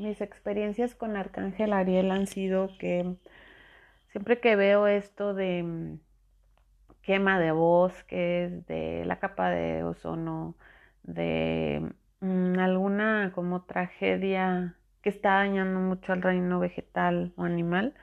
mis 0.00 0.20
experiencias 0.20 0.94
con 0.94 1.16
Arcángel 1.16 1.72
Ariel 1.72 2.10
han 2.10 2.26
sido 2.26 2.70
que 2.78 3.16
siempre 4.12 4.40
que 4.40 4.56
veo 4.56 4.86
esto 4.86 5.34
de 5.34 5.62
mm, 5.62 6.00
quema 7.02 7.38
de 7.38 7.52
bosques, 7.52 8.66
de 8.66 9.04
la 9.04 9.18
capa 9.18 9.50
de 9.50 9.84
ozono, 9.84 10.56
de 11.02 11.92
mm, 12.20 12.58
alguna 12.58 13.32
como 13.34 13.62
tragedia 13.62 14.76
que 15.02 15.10
está 15.10 15.34
dañando 15.34 15.80
mucho 15.80 16.12
al 16.12 16.22
reino 16.22 16.60
vegetal 16.60 17.32
o 17.36 17.44
animal, 17.44 17.94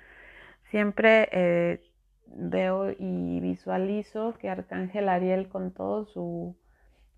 siempre 0.72 1.30
eh, 1.32 1.82
veo 2.27 2.92
y 2.92 3.39
visualizo 3.39 4.36
que 4.39 4.50
Arcángel 4.50 5.10
Ariel 5.10 5.50
con 5.50 5.72
todo 5.72 6.06
su, 6.06 6.56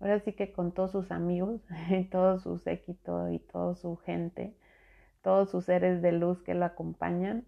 ahora 0.00 0.20
sí 0.20 0.32
que 0.32 0.52
con 0.52 0.72
todos 0.72 0.92
sus 0.92 1.10
amigos, 1.10 1.60
y 1.90 2.04
todo 2.04 2.38
su 2.40 2.58
séquito 2.58 3.30
y 3.30 3.38
toda 3.38 3.74
su 3.76 3.96
gente, 3.98 4.54
todos 5.22 5.50
sus 5.50 5.64
seres 5.66 6.02
de 6.02 6.12
luz 6.12 6.42
que 6.42 6.54
lo 6.54 6.64
acompañan, 6.64 7.44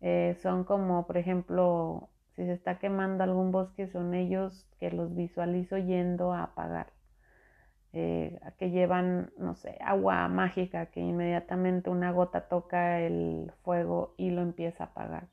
eh, 0.00 0.36
son 0.42 0.64
como, 0.64 1.06
por 1.06 1.16
ejemplo, 1.16 2.10
si 2.34 2.44
se 2.44 2.52
está 2.52 2.78
quemando 2.78 3.24
algún 3.24 3.50
bosque, 3.52 3.88
son 3.88 4.14
ellos 4.14 4.68
que 4.78 4.90
los 4.90 5.14
visualizo 5.14 5.78
yendo 5.78 6.32
a 6.32 6.44
apagar. 6.44 6.92
Eh, 7.92 8.38
que 8.58 8.70
llevan, 8.70 9.32
no 9.38 9.54
sé, 9.54 9.78
agua 9.80 10.28
mágica, 10.28 10.86
que 10.86 11.00
inmediatamente 11.00 11.88
una 11.88 12.12
gota 12.12 12.42
toca 12.48 13.00
el 13.00 13.52
fuego 13.62 14.14
y 14.18 14.30
lo 14.30 14.42
empieza 14.42 14.84
a 14.84 14.86
apagar. 14.88 15.28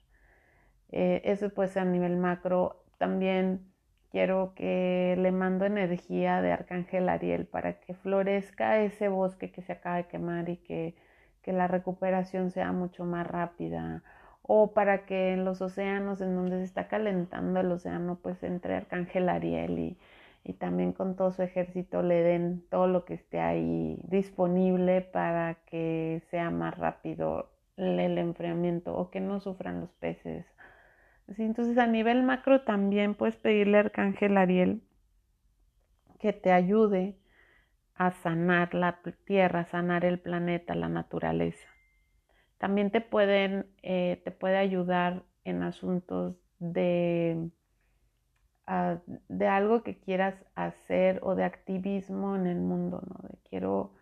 Eh, 0.92 1.22
eso 1.26 1.50
pues 1.50 1.76
a 1.76 1.86
nivel 1.86 2.18
macro. 2.18 2.86
También 2.98 3.74
quiero 4.12 4.54
que 4.56 5.16
le 5.20 5.32
mando 5.32 5.66
energía 5.66 6.42
de 6.42 6.54
Arcángel 6.54 7.10
Ariel 7.10 7.48
para 7.48 7.80
que 7.82 7.96
florezca 7.96 8.80
ese 8.82 9.10
bosque 9.10 9.52
que 9.52 9.62
se 9.62 9.74
acaba 9.74 9.98
de 9.98 10.08
quemar 10.08 10.50
y 10.50 10.58
que, 10.58 10.96
que 11.44 11.54
la 11.54 11.68
recuperación 11.68 12.52
sea 12.52 12.72
mucho 12.72 13.06
más 13.06 13.28
rápida 13.28 14.02
o 14.42 14.74
para 14.74 15.06
que 15.06 15.34
en 15.34 15.46
los 15.46 15.62
océanos 15.62 16.22
en 16.22 16.36
donde 16.36 16.58
se 16.58 16.64
está 16.64 16.88
calentando 16.88 17.60
el 17.60 17.72
océano 17.72 18.18
pues 18.22 18.42
entre 18.44 18.76
Arcángel 18.76 19.30
Ariel 19.30 19.78
y, 19.80 19.98
y 20.44 20.54
también 20.54 20.94
con 20.94 21.16
todo 21.16 21.32
su 21.32 21.42
ejército 21.44 22.02
le 22.02 22.22
den 22.24 22.64
todo 22.70 22.88
lo 22.88 23.06
que 23.06 23.14
esté 23.14 23.40
ahí 23.40 24.00
disponible 24.04 25.02
para 25.02 25.56
que 25.66 26.22
sea 26.30 26.50
más 26.50 26.78
rápido 26.78 27.50
el 27.78 28.18
enfriamiento 28.18 28.96
o 28.96 29.10
que 29.10 29.20
no 29.20 29.40
sufran 29.40 29.82
los 29.82 29.92
peces. 29.94 30.46
entonces 31.38 31.78
a 31.78 31.88
nivel 31.88 32.24
macro 32.24 32.62
también 32.62 33.16
puedes 33.16 33.38
pedirle 33.38 33.78
a 33.78 33.82
Arcángel 33.82 34.38
Ariel 34.38 34.82
que 36.20 36.34
te 36.34 36.52
ayude 36.52 37.18
a 37.96 38.12
sanar 38.12 38.74
la 38.74 39.00
tierra, 39.26 39.66
sanar 39.66 40.06
el 40.06 40.20
planeta, 40.20 40.76
la 40.76 40.90
naturaleza. 40.90 41.68
También 42.58 42.92
te 42.92 43.02
pueden, 43.02 43.68
eh, 43.82 44.22
te 44.24 44.32
puede 44.32 44.58
ayudar 44.58 45.24
en 45.44 45.64
asuntos 45.64 46.36
de, 46.60 47.50
ah, 48.68 48.98
de 49.08 49.48
algo 49.48 49.84
que 49.84 50.00
quieras 50.00 50.36
hacer 50.56 51.20
o 51.24 51.36
de 51.36 51.44
activismo 51.44 52.36
en 52.36 52.48
el 52.48 52.60
mundo, 52.60 53.04
¿no? 53.06 53.30
Quiero, 53.50 53.94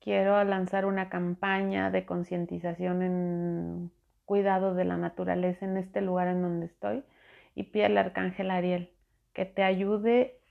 quiero 0.00 0.42
lanzar 0.44 0.84
una 0.84 1.08
campaña 1.08 1.90
de 1.90 2.04
concientización 2.04 3.02
en 3.02 3.92
cuidado 4.24 4.74
de 4.74 4.84
la 4.84 4.96
naturaleza 4.96 5.64
en 5.64 5.76
este 5.76 6.00
lugar 6.00 6.28
en 6.28 6.42
donde 6.42 6.66
estoy 6.66 7.04
y 7.54 7.64
pide 7.64 7.86
al 7.86 7.98
arcángel 7.98 8.50
Ariel 8.50 8.90
que 9.32 9.44
te 9.44 9.62
ayude 9.62 10.41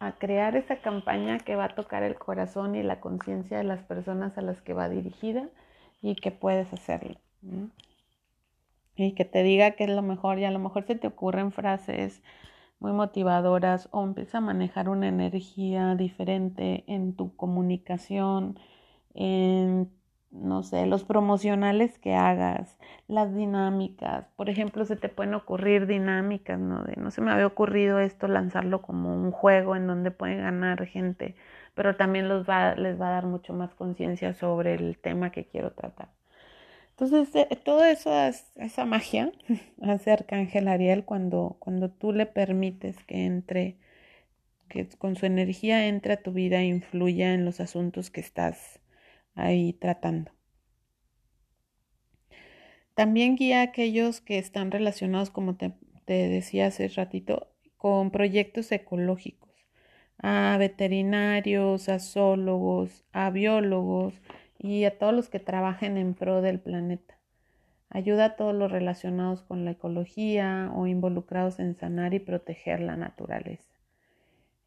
a 0.00 0.12
crear 0.12 0.56
esa 0.56 0.76
campaña 0.76 1.38
que 1.38 1.56
va 1.56 1.66
a 1.66 1.74
tocar 1.74 2.02
el 2.02 2.16
corazón 2.16 2.74
y 2.74 2.82
la 2.82 3.00
conciencia 3.00 3.58
de 3.58 3.64
las 3.64 3.82
personas 3.82 4.36
a 4.38 4.42
las 4.42 4.60
que 4.62 4.72
va 4.72 4.88
dirigida 4.88 5.48
y 6.00 6.16
que 6.16 6.30
puedes 6.30 6.72
hacerlo. 6.72 7.16
Y 8.96 9.12
que 9.12 9.24
te 9.26 9.42
diga 9.42 9.72
que 9.72 9.84
es 9.84 9.90
lo 9.90 10.02
mejor 10.02 10.38
y 10.38 10.46
a 10.46 10.50
lo 10.50 10.58
mejor 10.58 10.86
se 10.86 10.94
te 10.94 11.06
ocurren 11.06 11.52
frases 11.52 12.22
muy 12.80 12.92
motivadoras 12.92 13.88
o 13.92 14.02
empieza 14.02 14.38
a 14.38 14.40
manejar 14.40 14.88
una 14.88 15.08
energía 15.08 15.94
diferente 15.94 16.82
en 16.86 17.14
tu 17.14 17.36
comunicación, 17.36 18.58
en, 19.14 19.90
no 20.30 20.62
sé, 20.62 20.86
los 20.86 21.04
promocionales 21.04 21.98
que 21.98 22.14
hagas, 22.14 22.78
las 23.08 23.34
dinámicas. 23.34 24.26
Por 24.36 24.48
ejemplo, 24.50 24.84
se 24.84 24.96
te 24.96 25.08
pueden 25.08 25.34
ocurrir 25.34 25.86
dinámicas, 25.86 26.58
¿no? 26.58 26.84
De, 26.84 26.96
no 26.96 27.10
se 27.10 27.20
me 27.20 27.32
había 27.32 27.46
ocurrido 27.46 27.98
esto, 27.98 28.28
lanzarlo 28.28 28.82
como 28.82 29.14
un 29.14 29.32
juego 29.32 29.76
en 29.76 29.86
donde 29.86 30.10
pueden 30.10 30.38
ganar 30.42 30.86
gente 30.86 31.34
pero 31.80 31.96
también 31.96 32.28
les 32.28 32.46
va 32.46 32.72
a 32.72 33.10
dar 33.10 33.26
mucho 33.26 33.54
más 33.54 33.74
conciencia 33.74 34.34
sobre 34.34 34.74
el 34.74 34.98
tema 34.98 35.30
que 35.32 35.46
quiero 35.46 35.72
tratar. 35.72 36.10
Entonces, 36.90 37.34
eh, 37.34 37.56
todo 37.56 37.84
eso, 37.84 38.12
esa 38.56 38.84
magia 38.84 39.32
hace 39.82 40.10
Arcángel 40.10 40.68
Ariel 40.68 41.04
cuando, 41.04 41.56
cuando 41.58 41.90
tú 41.90 42.12
le 42.12 42.26
permites 42.26 43.02
que 43.04 43.24
entre, 43.24 43.76
que 44.68 44.88
con 44.98 45.16
su 45.16 45.24
energía 45.26 45.86
entre 45.86 46.14
a 46.14 46.22
tu 46.22 46.32
vida 46.32 46.60
e 46.60 46.66
influya 46.66 47.32
en 47.32 47.46
los 47.46 47.60
asuntos 47.60 48.10
que 48.10 48.20
estás 48.20 48.80
ahí 49.34 49.72
tratando. 49.72 50.32
También 52.94 53.36
guía 53.36 53.60
a 53.60 53.64
aquellos 53.64 54.20
que 54.20 54.38
están 54.38 54.70
relacionados, 54.70 55.30
como 55.30 55.56
te, 55.56 55.72
decía 56.06 56.66
hace 56.66 56.88
ratito, 56.88 57.48
con 57.76 58.10
proyectos 58.10 58.70
ecológicos 58.72 59.50
a 60.22 60.56
veterinarios, 60.58 61.88
a 61.88 61.98
zoólogos, 61.98 63.04
a 63.12 63.30
biólogos 63.30 64.14
y 64.58 64.84
a 64.84 64.98
todos 64.98 65.14
los 65.14 65.28
que 65.28 65.40
trabajen 65.40 65.96
en 65.96 66.14
pro 66.14 66.42
del 66.42 66.60
planeta. 66.60 67.16
Ayuda 67.88 68.26
a 68.26 68.36
todos 68.36 68.54
los 68.54 68.70
relacionados 68.70 69.42
con 69.42 69.64
la 69.64 69.72
ecología 69.72 70.70
o 70.74 70.86
involucrados 70.86 71.58
en 71.58 71.74
sanar 71.74 72.14
y 72.14 72.20
proteger 72.20 72.80
la 72.80 72.96
naturaleza. 72.96 73.72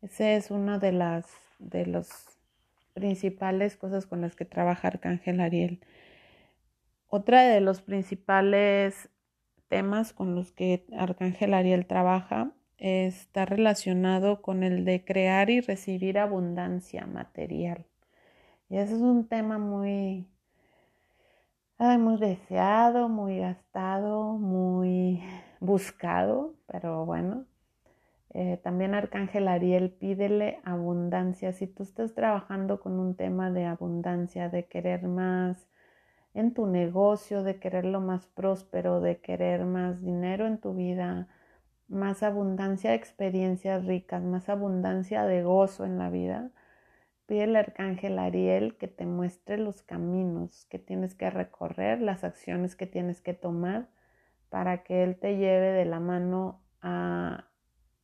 Esa 0.02 0.32
es 0.32 0.52
una 0.52 0.80
de 0.80 0.92
las 0.92 1.28
de 1.60 1.86
las 1.86 2.33
principales 2.94 3.78
cosas 3.78 4.06
con 4.06 4.22
las 4.22 4.36
que 4.36 4.46
trabaja 4.46 4.88
Arcángel 4.88 5.40
Ariel. 5.40 5.82
Otra 7.08 7.44
de 7.44 7.62
los 7.62 7.82
principales 7.82 9.10
temas 9.68 10.14
con 10.14 10.36
los 10.36 10.52
que 10.52 10.86
Arcángel 10.98 11.54
Ariel 11.54 11.86
trabaja 11.86 12.52
está 12.78 13.46
relacionado 13.46 14.42
con 14.42 14.64
el 14.64 14.86
de 14.86 15.06
crear 15.06 15.50
y 15.50 15.62
recibir 15.62 16.20
abundancia 16.20 17.06
material. 17.06 17.86
Y 18.70 18.78
eso 18.78 18.96
es 18.96 19.02
un 19.02 19.28
tema 19.28 19.58
muy, 19.58 20.28
muy 21.78 22.18
deseado, 22.18 23.10
muy 23.10 23.40
gastado, 23.40 24.34
muy 24.34 25.22
buscado, 25.60 26.56
pero 26.68 27.06
bueno. 27.06 27.46
Eh, 28.34 28.60
también 28.64 28.96
Arcángel 28.96 29.48
Ariel 29.48 29.92
pídele 29.92 30.60
abundancia. 30.64 31.54
Si 31.54 31.68
tú 31.68 31.84
estás 31.84 32.16
trabajando 32.16 32.80
con 32.80 33.00
un 33.00 33.16
tema 33.16 33.52
de 33.52 33.66
abundancia, 33.66 34.50
de 34.50 34.66
querer 34.66 35.08
más 35.08 35.68
en 36.34 36.54
tu 36.54 36.66
negocio, 36.66 37.44
de 37.44 37.60
querer 37.60 37.86
lo 37.86 38.02
más 38.02 38.26
próspero, 38.26 39.02
de 39.02 39.20
querer 39.20 39.66
más 39.66 40.02
dinero 40.04 40.48
en 40.48 40.58
tu 40.60 40.74
vida, 40.74 41.28
más 41.88 42.24
abundancia 42.24 42.90
de 42.92 42.96
experiencias 42.96 43.86
ricas, 43.86 44.24
más 44.24 44.50
abundancia 44.50 45.26
de 45.26 45.44
gozo 45.44 45.86
en 45.86 46.00
la 46.00 46.10
vida, 46.10 46.50
pide 47.28 47.44
al 47.44 47.56
arcángel 47.56 48.18
Ariel 48.20 48.78
que 48.78 48.88
te 48.88 49.06
muestre 49.06 49.58
los 49.58 49.84
caminos 49.84 50.66
que 50.70 50.80
tienes 50.80 51.14
que 51.16 51.30
recorrer, 51.30 52.02
las 52.02 52.24
acciones 52.24 52.76
que 52.76 52.88
tienes 52.88 53.22
que 53.22 53.34
tomar 53.36 53.90
para 54.50 54.84
que 54.84 55.04
Él 55.04 55.18
te 55.20 55.38
lleve 55.38 55.72
de 55.72 55.86
la 55.86 56.00
mano 56.00 56.62
a 56.82 57.46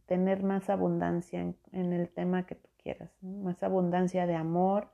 tener 0.09 0.41
más 0.41 0.71
abundancia 0.71 1.39
en, 1.71 1.93
el 1.93 2.09
tema 2.09 2.47
que 2.47 2.55
tú 2.55 2.67
quieras, 2.81 3.11
más 3.21 3.61
abundancia 3.61 4.25
de 4.25 4.33
amor, 4.33 4.87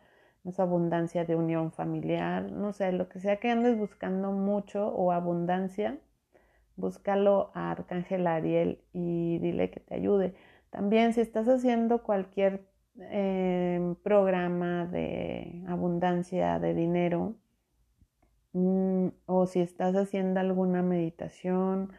más 0.43 0.59
abundancia 0.59 1.23
de 1.23 1.37
unión 1.37 1.71
familiar, 1.71 2.51
no 2.51 2.73
sé, 2.73 2.91
lo 2.91 3.07
que 3.07 3.21
sea 3.21 3.37
que 3.37 3.49
andes 3.49 3.77
buscando 3.77 4.33
mucho 4.33 4.89
o 4.89 5.13
abundancia, 5.13 5.97
búscalo 6.75 7.51
a 7.53 7.71
Arcángel 7.71 8.27
Ariel 8.27 8.81
y 8.91 9.37
dile 9.39 9.69
que 9.71 9.79
te 9.79 9.95
ayude. 9.95 10.35
También 10.69 11.13
si 11.13 11.21
estás 11.21 11.47
haciendo 11.47 12.03
cualquier 12.03 12.67
em, 12.97 13.95
programa 13.95 14.85
de 14.85 15.63
abundancia 15.69 16.59
de 16.59 16.73
dinero 16.73 17.35
mm, 18.51 19.07
o 19.27 19.45
si 19.45 19.61
estás 19.61 19.95
haciendo 19.95 20.41
alguna 20.41 20.81
meditación 20.81 21.93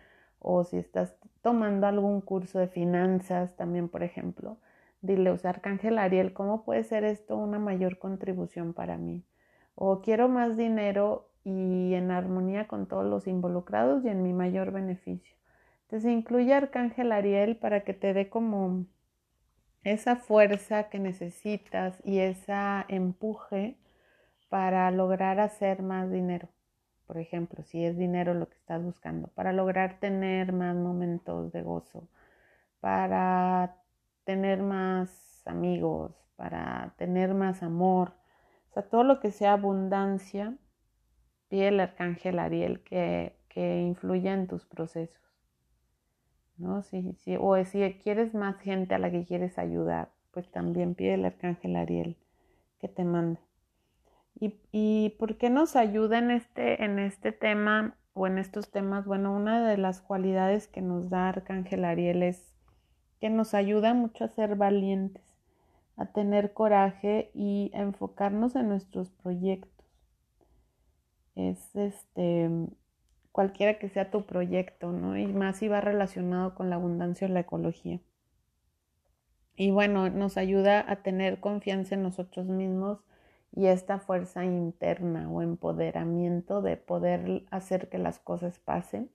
o 0.48 0.62
si 0.62 0.76
estás 0.76 1.16
tomando 1.42 1.88
algún 1.88 2.20
curso 2.20 2.60
de 2.60 2.68
finanzas 2.68 3.56
también, 3.56 3.88
por 3.88 4.04
ejemplo, 4.04 4.58
dile, 5.02 5.36
sea, 5.38 5.50
Arcángel 5.50 5.98
Ariel, 5.98 6.32
¿cómo 6.32 6.64
puede 6.64 6.84
ser 6.84 7.02
esto 7.02 7.36
una 7.36 7.58
mayor 7.58 7.98
contribución 7.98 8.72
para 8.72 8.96
mí? 8.96 9.24
O 9.74 10.02
quiero 10.02 10.28
más 10.28 10.56
dinero 10.56 11.30
y 11.42 11.94
en 11.94 12.12
armonía 12.12 12.68
con 12.68 12.86
todos 12.86 13.04
los 13.04 13.26
involucrados 13.26 14.04
y 14.04 14.08
en 14.08 14.22
mi 14.22 14.32
mayor 14.32 14.70
beneficio. 14.70 15.36
Entonces 15.82 16.12
incluye 16.12 16.54
Arcángel 16.54 17.10
Ariel 17.10 17.56
para 17.56 17.82
que 17.82 17.92
te 17.92 18.14
dé 18.14 18.28
como 18.28 18.86
esa 19.82 20.14
fuerza 20.14 20.88
que 20.90 21.00
necesitas 21.00 22.00
y 22.04 22.20
esa 22.20 22.84
empuje 22.88 23.78
para 24.48 24.88
lograr 24.92 25.40
hacer 25.40 25.82
más 25.82 26.08
dinero. 26.08 26.48
Por 27.06 27.18
ejemplo, 27.18 27.62
si 27.62 27.84
es 27.84 27.96
dinero 27.96 28.34
lo 28.34 28.48
que 28.48 28.56
estás 28.56 28.82
buscando, 28.82 29.28
para 29.28 29.52
lograr 29.52 30.00
tener 30.00 30.52
más 30.52 30.74
momentos 30.76 31.52
de 31.52 31.62
gozo, 31.62 32.08
para 32.80 33.76
tener 34.24 34.62
más 34.62 35.42
amigos, 35.46 36.12
para 36.36 36.94
tener 36.98 37.34
más 37.34 37.62
amor, 37.62 38.12
o 38.70 38.72
sea, 38.74 38.82
todo 38.82 39.04
lo 39.04 39.20
que 39.20 39.30
sea 39.30 39.52
abundancia 39.54 40.56
pide 41.48 41.68
el 41.68 41.80
arcángel 41.80 42.38
Ariel 42.38 42.82
que, 42.82 43.36
que 43.48 43.80
influya 43.80 44.34
en 44.34 44.48
tus 44.48 44.66
procesos. 44.66 45.22
¿no? 46.58 46.82
Si, 46.82 47.12
si, 47.14 47.36
o 47.38 47.62
si 47.64 47.98
quieres 48.02 48.34
más 48.34 48.58
gente 48.60 48.94
a 48.94 48.98
la 48.98 49.10
que 49.10 49.24
quieres 49.24 49.58
ayudar, 49.58 50.10
pues 50.32 50.50
también 50.50 50.94
pide 50.94 51.14
el 51.14 51.24
arcángel 51.24 51.76
Ariel 51.76 52.16
que 52.78 52.88
te 52.88 53.04
mande. 53.04 53.40
¿Y, 54.38 55.14
por 55.18 55.38
qué 55.38 55.48
nos 55.48 55.76
ayuda 55.76 56.18
en 56.18 56.30
este, 56.30 56.84
en 56.84 56.98
este 56.98 57.32
tema 57.32 57.96
o 58.12 58.26
en 58.26 58.38
estos 58.38 58.70
temas? 58.70 59.06
Bueno, 59.06 59.34
una 59.34 59.66
de 59.66 59.78
las 59.78 60.02
cualidades 60.02 60.68
que 60.68 60.82
nos 60.82 61.08
da 61.08 61.30
arcángel 61.30 61.84
Ariel 61.84 62.22
es 62.22 62.54
que 63.18 63.30
nos 63.30 63.54
ayuda 63.54 63.94
mucho 63.94 64.24
a 64.24 64.28
ser 64.28 64.56
valientes, 64.56 65.24
a 65.96 66.06
tener 66.12 66.52
coraje 66.52 67.30
y 67.34 67.70
a 67.74 67.80
enfocarnos 67.80 68.56
en 68.56 68.68
nuestros 68.68 69.10
proyectos. 69.10 69.86
Es 71.34 71.74
este 71.74 72.50
cualquiera 73.32 73.78
que 73.78 73.90
sea 73.90 74.10
tu 74.10 74.24
proyecto, 74.24 74.92
¿no? 74.92 75.16
Y 75.16 75.26
más 75.26 75.58
si 75.58 75.68
va 75.68 75.82
relacionado 75.82 76.54
con 76.54 76.70
la 76.70 76.76
abundancia 76.76 77.26
o 77.26 77.30
la 77.30 77.40
ecología. 77.40 78.00
Y 79.56 79.70
bueno, 79.70 80.08
nos 80.08 80.36
ayuda 80.38 80.84
a 80.90 80.96
tener 80.96 81.40
confianza 81.40 81.94
en 81.94 82.02
nosotros 82.02 82.46
mismos 82.46 82.98
y 83.56 83.66
esta 83.66 83.98
fuerza 83.98 84.44
interna 84.44 85.28
o 85.30 85.42
empoderamiento 85.42 86.62
de 86.62 86.76
poder 86.76 87.44
hacer 87.50 87.88
que 87.88 87.98
las 87.98 88.20
cosas 88.20 88.60
pasen 88.60 89.10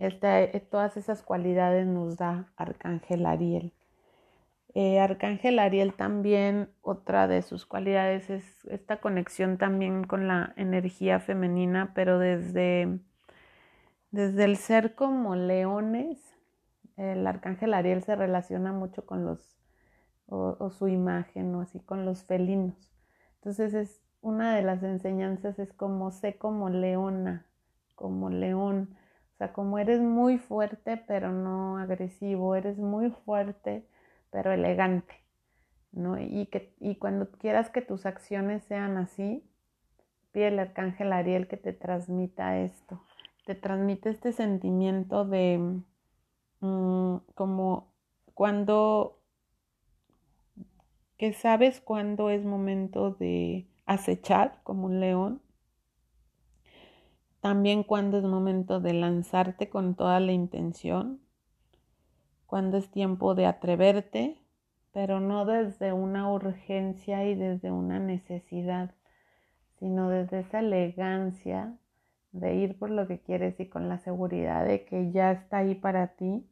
eh, 0.00 0.66
todas 0.70 0.96
esas 0.96 1.22
cualidades 1.22 1.86
nos 1.86 2.16
da 2.16 2.52
Arcángel 2.56 3.26
Ariel. 3.26 3.72
Eh, 4.74 5.00
Arcángel 5.00 5.58
Ariel 5.58 5.94
también, 5.94 6.70
otra 6.82 7.26
de 7.26 7.42
sus 7.42 7.66
cualidades 7.66 8.30
es 8.30 8.64
esta 8.66 9.00
conexión 9.00 9.58
también 9.58 10.04
con 10.04 10.28
la 10.28 10.52
energía 10.56 11.18
femenina, 11.18 11.92
pero 11.94 12.18
desde, 12.20 13.00
desde 14.12 14.44
el 14.44 14.56
ser 14.56 14.94
como 14.94 15.34
leones, 15.34 16.36
el 16.96 17.26
Arcángel 17.26 17.74
Ariel 17.74 18.02
se 18.04 18.14
relaciona 18.14 18.72
mucho 18.72 19.04
con 19.04 19.24
los, 19.24 19.58
o 20.26 20.70
su 20.70 20.88
imagen, 20.88 21.54
o 21.54 21.62
así 21.62 21.80
con 21.80 22.04
los 22.04 22.24
felinos. 22.24 22.88
Entonces 23.38 23.74
es 23.74 24.00
una 24.20 24.54
de 24.54 24.62
las 24.62 24.82
enseñanzas 24.82 25.58
es 25.58 25.72
como 25.72 26.10
sé 26.10 26.36
como 26.36 26.68
leona, 26.70 27.46
como 27.94 28.30
león 28.30 28.96
o 29.34 29.38
sea, 29.38 29.52
como 29.52 29.78
eres 29.78 30.00
muy 30.00 30.38
fuerte 30.38 30.96
pero 30.96 31.30
no 31.30 31.78
agresivo, 31.78 32.56
eres 32.56 32.76
muy 32.78 33.10
fuerte 33.10 33.86
pero 34.30 34.52
elegante, 34.52 35.14
¿no? 35.92 36.20
Y, 36.20 36.46
que, 36.46 36.74
y 36.80 36.96
cuando 36.96 37.30
quieras 37.30 37.70
que 37.70 37.80
tus 37.80 38.04
acciones 38.04 38.64
sean 38.64 38.96
así, 38.96 39.48
pide 40.32 40.48
el 40.48 40.58
arcángel 40.58 41.12
Ariel 41.12 41.46
que 41.46 41.56
te 41.56 41.72
transmita 41.72 42.58
esto, 42.58 43.00
te 43.46 43.54
transmite 43.54 44.10
este 44.10 44.32
sentimiento 44.32 45.24
de 45.24 45.80
mm, 46.60 47.16
como 47.34 47.92
cuando, 48.34 49.17
que 51.18 51.32
sabes 51.32 51.80
cuándo 51.80 52.30
es 52.30 52.44
momento 52.44 53.10
de 53.10 53.66
acechar 53.86 54.60
como 54.62 54.86
un 54.86 55.00
león 55.00 55.42
también 57.40 57.84
cuando 57.84 58.18
es 58.18 58.24
momento 58.24 58.80
de 58.80 58.92
lanzarte 58.92 59.68
con 59.68 59.94
toda 59.94 60.18
la 60.20 60.32
intención, 60.32 61.20
cuando 62.46 62.78
es 62.78 62.90
tiempo 62.90 63.34
de 63.34 63.46
atreverte, 63.46 64.38
pero 64.92 65.20
no 65.20 65.44
desde 65.44 65.92
una 65.92 66.32
urgencia 66.32 67.24
y 67.26 67.34
desde 67.34 67.70
una 67.70 68.00
necesidad, 68.00 68.94
sino 69.78 70.08
desde 70.08 70.40
esa 70.40 70.58
elegancia 70.58 71.76
de 72.32 72.56
ir 72.56 72.78
por 72.78 72.90
lo 72.90 73.06
que 73.06 73.20
quieres 73.20 73.58
y 73.60 73.66
con 73.66 73.88
la 73.88 73.98
seguridad 73.98 74.66
de 74.66 74.84
que 74.84 75.12
ya 75.12 75.30
está 75.30 75.58
ahí 75.58 75.74
para 75.74 76.08
ti. 76.16 76.44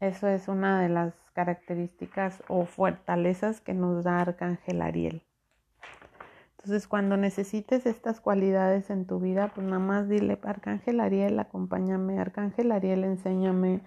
Eso 0.00 0.28
es 0.28 0.48
una 0.48 0.80
de 0.80 0.88
las 0.88 1.14
características 1.34 2.42
o 2.48 2.64
fortalezas 2.64 3.60
que 3.60 3.74
nos 3.74 4.04
da 4.04 4.20
Arcángel 4.20 4.80
Ariel. 4.80 5.22
Entonces, 6.56 6.88
cuando 6.88 7.16
necesites 7.16 7.86
estas 7.86 8.20
cualidades 8.20 8.90
en 8.90 9.06
tu 9.06 9.18
vida, 9.18 9.48
pues 9.54 9.66
nada 9.66 9.78
más 9.78 10.08
dile, 10.08 10.38
Arcángel 10.42 11.00
Ariel, 11.00 11.38
acompáñame, 11.38 12.18
Arcángel 12.18 12.72
Ariel, 12.72 13.04
enséñame. 13.04 13.80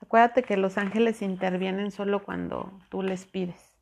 Acuérdate 0.00 0.42
que 0.42 0.56
los 0.56 0.78
ángeles 0.78 1.22
intervienen 1.22 1.90
solo 1.90 2.24
cuando 2.24 2.70
tú 2.90 3.02
les 3.02 3.26
pides, 3.26 3.78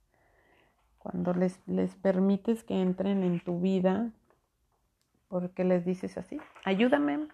cuando 0.98 1.34
les, 1.34 1.60
les 1.66 1.94
permites 1.96 2.62
que 2.62 2.80
entren 2.80 3.24
en 3.24 3.40
tu 3.40 3.60
vida, 3.60 4.10
porque 5.28 5.64
les 5.64 5.84
dices 5.84 6.18
así, 6.18 6.40
ayúdame, 6.64 7.26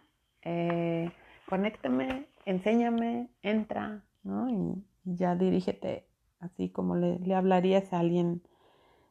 eh, 0.43 1.11
conéctame, 1.49 2.27
enséñame, 2.45 3.29
entra, 3.43 4.03
¿no? 4.29 4.49
Y, 4.51 4.85
ya 5.05 5.35
dirígete 5.35 6.07
así 6.39 6.69
como 6.69 6.95
le, 6.97 7.35
hablarías 7.35 7.93
a 7.93 8.01
alguien 8.01 8.43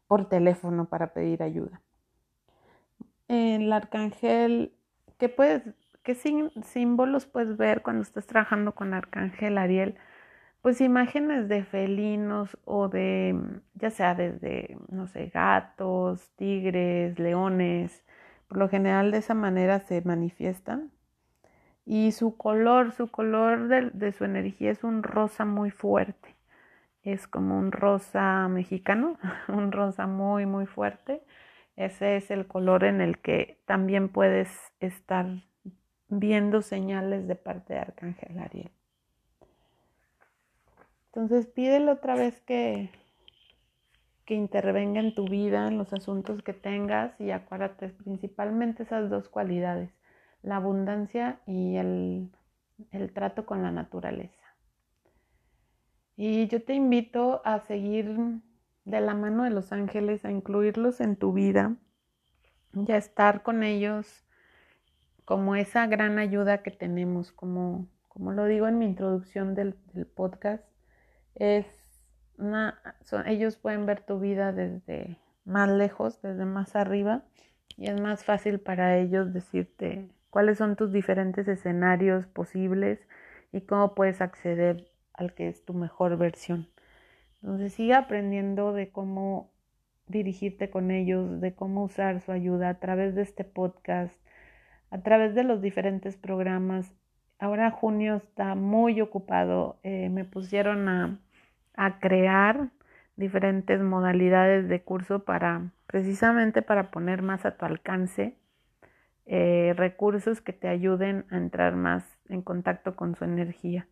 por 0.07 0.29
teléfono 0.29 0.85
para 0.89 1.13
pedir 1.13 1.41
ayuda 1.41 1.81
el 3.27 3.71
arcángel, 3.73 4.73
¿qué, 5.17 5.29
puedes, 5.29 5.63
qué 6.03 6.15
símbolos 6.15 7.25
puedes 7.25 7.57
ver 7.57 7.81
cuando 7.81 8.01
estás 8.03 8.27
trabajando 8.27 8.73
con 8.75 8.93
arcángel 8.93 9.57
Ariel? 9.57 9.95
Pues 10.61 10.81
imágenes 10.81 11.47
de 11.49 11.63
felinos 11.63 12.57
o 12.65 12.89
de, 12.89 13.39
ya 13.75 13.91
sea 13.91 14.15
desde, 14.15 14.77
no 14.89 15.07
sé, 15.07 15.27
gatos, 15.27 16.29
tigres, 16.35 17.19
leones. 17.19 18.03
Por 18.47 18.57
lo 18.57 18.69
general 18.69 19.11
de 19.11 19.19
esa 19.19 19.33
manera 19.33 19.79
se 19.81 20.01
manifiestan. 20.01 20.91
Y 21.87 22.11
su 22.11 22.37
color, 22.37 22.91
su 22.91 23.09
color 23.09 23.67
de, 23.67 24.11
su 24.11 24.25
energía 24.25 24.69
es 24.71 24.83
un 24.83 25.01
rosa 25.01 25.45
muy 25.45 25.71
fuerte. 25.71 26.35
Es 27.01 27.27
como 27.27 27.57
un 27.57 27.71
rosa 27.71 28.47
mexicano, 28.49 29.17
un 29.47 29.71
rosa 29.71 30.05
muy, 30.05 30.45
muy 30.45 30.67
fuerte 30.67 31.23
ese 31.77 32.17
es 32.17 32.31
el 32.31 32.47
color 32.47 32.83
en 32.83 33.01
el 33.01 33.19
que 33.19 33.59
también 33.65 34.09
puedes 34.09 34.49
estar 34.79 35.27
viendo 36.09 36.63
señales 36.63 37.27
de 37.27 37.35
parte 37.35 37.75
de 37.75 37.79
Arcángel 37.79 38.39
Ariel. 38.39 38.71
Entonces 41.05 41.45
pídele 41.45 41.91
otra 41.91 42.15
vez 42.15 42.41
que, 42.41 42.89
que 44.25 44.33
intervenga 44.33 44.99
en 44.99 45.13
tu 45.13 45.27
vida, 45.27 45.67
en 45.67 45.77
los 45.77 45.93
asuntos 45.93 46.41
que 46.41 46.53
tengas 46.53 47.19
y 47.21 47.29
acuérdate 47.29 47.89
principalmente 47.89 48.81
esas 48.81 49.11
dos 49.11 49.29
cualidades, 49.29 49.91
la 50.41 50.57
abundancia 50.57 51.39
y 51.45 51.75
el, 51.75 52.29
el 52.91 53.11
trato 53.13 53.45
con 53.45 53.63
la 53.63 53.71
naturaleza. 53.71 54.43
Y 56.15 56.47
yo 56.47 56.63
te 56.63 56.73
invito 56.73 57.41
a 57.45 57.59
seguir 57.59 58.17
de 58.85 59.01
la 59.01 59.13
mano 59.13 59.43
de 59.43 59.49
los 59.51 59.71
ángeles, 59.71 60.25
a 60.25 60.31
incluirlos 60.31 61.01
en 61.01 61.15
tu 61.15 61.33
vida 61.33 61.75
y 62.73 62.91
a 62.91 62.97
estar 62.97 63.43
con 63.43 63.63
ellos 63.63 64.25
como 65.25 65.57
esa 65.57 65.85
gran 65.87 66.19
ayuda 66.19 66.63
que 66.63 66.71
tenemos, 66.71 67.33
como, 67.33 67.89
como 68.07 68.31
lo 68.31 68.45
digo 68.45 68.67
en 68.67 68.79
mi 68.79 68.85
introducción 68.85 69.55
del, 69.55 69.75
podcast, 70.15 70.63
es 71.35 71.65
una, 72.37 72.81
ellos 73.25 73.57
pueden 73.57 73.85
ver 73.85 74.01
tu 74.01 74.19
vida 74.19 74.53
desde 74.53 75.19
más 75.43 75.69
lejos, 75.69 76.21
desde 76.21 76.45
más 76.45 76.77
arriba, 76.77 77.25
y 77.75 77.89
es 77.89 77.99
más 77.99 78.23
fácil 78.23 78.61
para 78.61 78.97
ellos 78.97 79.33
decirte 79.33 80.09
cuáles 80.29 80.57
son 80.57 80.75
tus 80.75 80.91
diferentes 80.91 81.47
escenarios 81.47 82.27
posibles 82.27 82.99
y 83.51 83.61
cómo 83.61 83.95
puedes 83.95 84.21
acceder 84.21 84.91
al 85.13 85.33
que 85.33 85.47
es 85.47 85.65
tu 85.65 85.73
mejor 85.73 86.17
versión. 86.17 86.67
Entonces 87.41 87.73
sigue 87.73 87.93
aprendiendo 87.93 88.73
de 88.73 88.89
cómo 88.89 89.51
dirigirte 90.07 90.69
con 90.69 90.91
ellos, 90.91 91.41
de 91.41 91.53
cómo 91.53 91.83
usar 91.83 92.21
su 92.21 92.31
ayuda 92.31 92.69
a 92.69 92.79
través 92.79 93.15
de 93.15 93.21
este 93.21 93.43
podcast, 93.43 94.15
a 94.89 95.01
través 95.01 95.35
de 95.35 95.43
los 95.43 95.61
diferentes 95.61 96.17
programas. 96.17 96.93
Ahora 97.39 97.71
junio 97.71 98.15
está 98.15 98.55
muy 98.55 99.01
ocupado. 99.01 99.79
Eh, 99.83 100.09
me 100.09 100.25
pusieron 100.25 100.87
a, 100.87 101.19
a 101.75 101.99
crear 101.99 102.69
diferentes 103.15 103.81
modalidades 103.81 104.69
de 104.69 104.81
curso 104.81 105.23
para 105.23 105.71
precisamente 105.87 106.61
para 106.61 106.91
poner 106.91 107.21
más 107.21 107.45
a 107.45 107.57
tu 107.57 107.65
alcance 107.65 108.35
eh, 109.27 109.73
recursos 109.75 110.41
que 110.41 110.53
te 110.53 110.67
ayuden 110.67 111.25
a 111.29 111.37
entrar 111.37 111.75
más 111.75 112.03
en 112.29 112.41
contacto 112.41 112.95
con 112.95 113.15
su 113.15 113.23
energía 113.23 113.87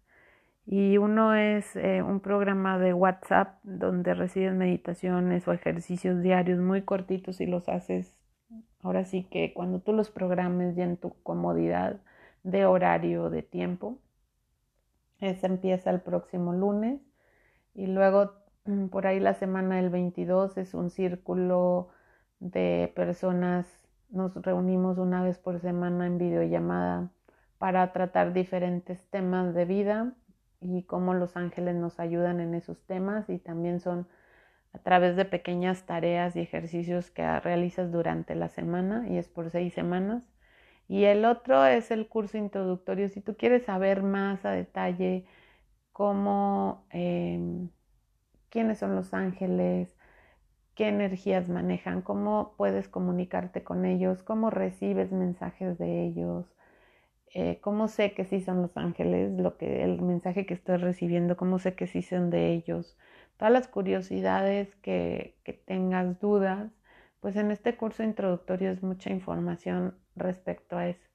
y 0.66 0.98
uno 0.98 1.36
es 1.36 1.76
eh, 1.76 2.02
un 2.02 2.20
programa 2.20 2.80
de 2.80 2.94
WhatsApp 2.94 3.60
donde 3.64 4.16
recibes 4.16 4.54
meditaciones 4.54 5.48
o 5.48 5.54
ejercicios 5.54 6.22
diarios 6.22 6.60
muy 6.60 6.82
cortitos 6.82 7.40
y 7.42 7.46
los 7.46 7.70
haces 7.70 8.16
ahora 8.82 9.04
sí 9.04 9.24
que 9.24 9.54
cuando 9.54 9.80
tú 9.80 9.94
los 9.94 10.10
programes 10.10 10.76
ya 10.76 10.84
en 10.84 10.98
tu 10.98 11.16
comodidad 11.24 12.00
de 12.46 12.66
horario 12.66 13.32
de 13.32 13.42
tiempo. 13.42 13.98
Ese 15.20 15.48
empieza 15.48 15.90
el 15.90 16.02
próximo 16.02 16.54
lunes 16.54 17.02
y 17.74 17.88
luego 17.88 18.34
mm, 18.66 18.88
por 18.88 19.08
ahí 19.08 19.20
la 19.20 19.34
semana 19.34 19.78
del 19.78 19.90
22 19.90 20.58
es 20.58 20.74
un 20.76 20.92
círculo 20.92 21.90
de 22.40 22.94
personas 22.96 23.66
nos 24.10 24.36
reunimos 24.36 24.98
una 24.98 25.24
vez 25.24 25.38
por 25.38 25.60
semana 25.60 26.08
en 26.08 26.18
videollamada 26.18 27.10
para 27.58 27.92
tratar 27.94 28.34
diferentes 28.34 29.04
temas 29.10 29.54
de 29.54 29.66
vida 29.66 30.14
y 30.62 30.84
cómo 30.84 31.14
los 31.14 31.38
ángeles 31.38 31.76
nos 31.76 32.00
ayudan 32.00 32.40
en 32.40 32.54
esos 32.54 32.82
temas 32.86 33.30
y 33.30 33.38
también 33.38 33.80
son 33.80 34.08
a 34.74 34.80
través 34.80 35.16
de 35.16 35.26
pequeñas 35.26 35.86
tareas 35.86 36.36
y 36.36 36.42
ejercicios 36.42 37.10
que 37.10 37.40
realizas 37.40 37.92
durante 37.92 38.36
la 38.36 38.50
semana 38.50 39.08
y 39.10 39.18
es 39.18 39.28
por 39.30 39.50
seis 39.50 39.74
semanas. 39.74 40.24
Y 40.88 41.06
el 41.06 41.26
otro 41.26 41.66
es 41.66 41.92
el 41.92 42.08
curso 42.08 42.38
introductorio. 42.38 43.10
Si 43.10 43.22
tú 43.22 43.36
quieres 43.38 43.64
saber 43.64 44.04
más 44.04 44.46
a 44.46 44.52
detalle 44.52 45.26
cómo, 45.94 46.86
em, 46.92 47.70
quiénes 48.50 48.80
son 48.80 48.96
los 48.96 49.14
ángeles, 49.14 49.96
qué 50.76 50.90
energías 50.90 51.50
manejan, 51.50 52.02
cómo 52.02 52.54
puedes 52.58 52.88
comunicarte 52.90 53.64
con 53.64 53.86
ellos, 53.86 54.24
cómo 54.24 54.50
recibes 54.50 55.12
mensajes 55.12 55.78
de 55.78 56.04
ellos, 56.06 56.46
eh, 57.34 57.60
cómo 57.62 57.88
sé 57.88 58.14
que 58.14 58.26
sí 58.26 58.42
son 58.42 58.62
los 58.62 58.78
ángeles, 58.78 59.32
lo 59.40 59.58
que 59.58 59.84
el 59.84 60.02
mensaje 60.02 60.46
que 60.46 60.54
estoy 60.54 60.78
recibiendo, 60.78 61.38
cómo 61.38 61.60
sé 61.60 61.76
que 61.76 61.88
sí 61.88 62.02
son 62.02 62.30
de 62.30 62.54
ellos, 62.54 62.98
todas 63.38 63.54
las 63.54 63.68
curiosidades 63.68 64.76
que, 64.78 65.36
tengas 65.66 66.20
dudas, 66.20 66.72
pues 67.22 67.36
en 67.38 67.52
este 67.52 67.76
curso 67.76 68.04
introductorio 68.04 68.72
es 68.72 68.84
mucha 68.84 69.10
información 69.12 69.96
respecto 70.16 70.78
a 70.78 70.88
eso. 70.90 71.08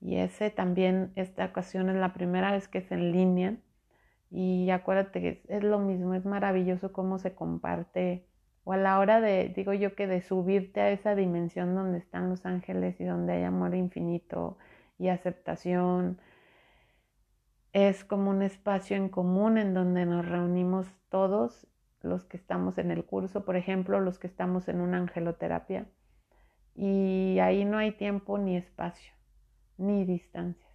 Y 0.00 0.16
ese 0.16 0.50
también, 0.50 1.12
esta 1.16 1.44
ocasión 1.46 1.88
es 1.90 1.96
la 1.96 2.14
primera 2.14 2.52
vez 2.52 2.68
que 2.68 2.78
es 2.78 2.92
en 2.92 3.12
línea. 3.12 3.56
Y 4.30 4.70
acuérdate 4.70 5.20
que 5.20 5.42
es 5.48 5.64
lo 5.64 5.78
mismo, 5.80 6.14
es 6.14 6.24
maravilloso 6.24 6.92
cómo 6.92 7.18
se 7.18 7.34
comparte, 7.34 8.27
o 8.68 8.72
a 8.72 8.76
la 8.76 8.98
hora 8.98 9.22
de, 9.22 9.48
digo 9.48 9.72
yo 9.72 9.94
que 9.94 10.06
de 10.06 10.20
subirte 10.20 10.82
a 10.82 10.90
esa 10.90 11.14
dimensión 11.14 11.74
donde 11.74 11.96
están 11.96 12.28
los 12.28 12.44
ángeles 12.44 13.00
y 13.00 13.04
donde 13.04 13.32
hay 13.32 13.44
amor 13.44 13.74
infinito 13.74 14.58
y 14.98 15.08
aceptación. 15.08 16.20
Es 17.72 18.04
como 18.04 18.28
un 18.28 18.42
espacio 18.42 18.94
en 18.98 19.08
común 19.08 19.56
en 19.56 19.72
donde 19.72 20.04
nos 20.04 20.28
reunimos 20.28 20.86
todos 21.08 21.66
los 22.02 22.26
que 22.26 22.36
estamos 22.36 22.76
en 22.76 22.90
el 22.90 23.06
curso, 23.06 23.46
por 23.46 23.56
ejemplo, 23.56 24.00
los 24.00 24.18
que 24.18 24.26
estamos 24.26 24.68
en 24.68 24.82
una 24.82 24.98
angeloterapia. 24.98 25.86
Y 26.74 27.38
ahí 27.38 27.64
no 27.64 27.78
hay 27.78 27.92
tiempo 27.92 28.36
ni 28.36 28.58
espacio, 28.58 29.14
ni 29.78 30.04
distancias. 30.04 30.70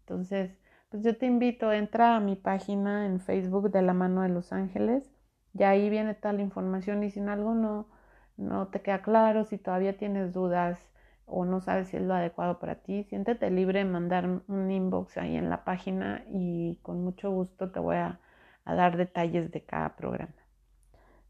Entonces, 0.00 0.56
pues 0.88 1.04
yo 1.04 1.14
te 1.14 1.26
invito, 1.26 1.74
entra 1.74 2.16
a 2.16 2.20
mi 2.20 2.36
página 2.36 3.04
en 3.04 3.20
Facebook 3.20 3.70
de 3.70 3.82
la 3.82 3.92
mano 3.92 4.22
de 4.22 4.30
los 4.30 4.50
ángeles 4.50 5.12
y 5.54 5.62
ahí 5.64 5.90
viene 5.90 6.14
toda 6.14 6.34
la 6.34 6.42
información 6.42 7.02
y 7.04 7.10
si 7.10 7.20
en 7.20 7.28
algo 7.28 7.54
no, 7.54 7.86
no 8.36 8.68
te 8.68 8.80
queda 8.82 9.02
claro, 9.02 9.44
si 9.44 9.58
todavía 9.58 9.96
tienes 9.96 10.32
dudas, 10.32 10.78
o 11.26 11.44
no 11.44 11.60
sabes 11.60 11.88
si 11.88 11.96
es 11.96 12.02
lo 12.02 12.14
adecuado 12.14 12.58
para 12.58 12.76
ti, 12.76 13.04
siéntete 13.04 13.50
libre 13.50 13.80
de 13.80 13.84
mandar 13.86 14.28
un 14.48 14.70
inbox 14.70 15.16
ahí 15.18 15.36
en 15.36 15.50
la 15.50 15.64
página 15.64 16.24
y 16.28 16.78
con 16.82 17.02
mucho 17.02 17.30
gusto 17.30 17.70
te 17.70 17.80
voy 17.80 17.96
a, 17.96 18.20
a 18.64 18.74
dar 18.74 18.96
detalles 18.96 19.50
de 19.50 19.64
cada 19.64 19.96
programa. 19.96 20.34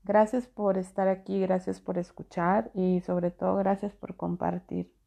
Gracias 0.04 0.48
por 0.48 0.78
estar 0.78 1.08
aquí, 1.08 1.40
gracias 1.40 1.80
por 1.80 1.98
escuchar 1.98 2.70
y 2.74 3.00
sobre 3.02 3.30
todo 3.30 3.56
gracias 3.56 3.94
por 3.94 4.16
compartir. 4.16 5.01